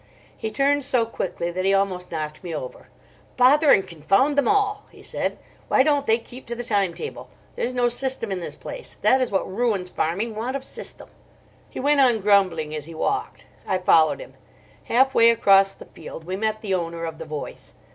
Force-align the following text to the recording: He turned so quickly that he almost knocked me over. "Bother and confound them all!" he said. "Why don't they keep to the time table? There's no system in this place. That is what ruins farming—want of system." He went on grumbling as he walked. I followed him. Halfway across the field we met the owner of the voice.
He 0.35 0.49
turned 0.49 0.83
so 0.83 1.05
quickly 1.05 1.51
that 1.51 1.63
he 1.63 1.75
almost 1.75 2.11
knocked 2.11 2.43
me 2.43 2.55
over. 2.55 2.89
"Bother 3.37 3.69
and 3.71 3.85
confound 3.85 4.35
them 4.35 4.47
all!" 4.47 4.85
he 4.89 5.03
said. 5.03 5.37
"Why 5.67 5.83
don't 5.83 6.07
they 6.07 6.17
keep 6.17 6.47
to 6.47 6.55
the 6.55 6.63
time 6.63 6.95
table? 6.95 7.29
There's 7.55 7.75
no 7.75 7.87
system 7.87 8.31
in 8.31 8.39
this 8.39 8.55
place. 8.55 8.95
That 9.03 9.21
is 9.21 9.29
what 9.29 9.47
ruins 9.47 9.89
farming—want 9.89 10.55
of 10.55 10.63
system." 10.63 11.09
He 11.69 11.79
went 11.79 12.01
on 12.01 12.19
grumbling 12.19 12.73
as 12.73 12.85
he 12.85 12.95
walked. 12.95 13.45
I 13.67 13.77
followed 13.77 14.19
him. 14.19 14.33
Halfway 14.85 15.29
across 15.29 15.73
the 15.75 15.85
field 15.85 16.23
we 16.23 16.35
met 16.35 16.61
the 16.63 16.73
owner 16.73 17.05
of 17.05 17.19
the 17.19 17.25
voice. 17.25 17.75